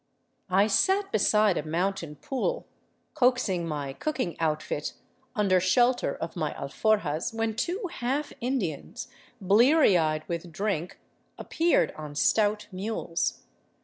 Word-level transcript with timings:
I 0.49 0.65
sat 0.65 1.11
beside 1.11 1.59
a 1.59 1.63
mountain 1.63 2.15
pool, 2.15 2.65
coaxing 3.13 3.67
my 3.67 3.93
cooking 3.93 4.35
outfit 4.39 4.93
un 5.35 5.47
der 5.47 5.59
shelter 5.59 6.15
of 6.15 6.35
my 6.35 6.53
alforjas, 6.55 7.35
when 7.35 7.55
two 7.55 7.87
half 7.91 8.33
Indians, 8.41 9.09
bleary 9.39 9.99
eyed 9.99 10.27
with 10.27 10.51
drink, 10.51 10.99
appeared 11.37 11.91
on 11.91 12.15
stout 12.15 12.65
mules. 12.71 13.43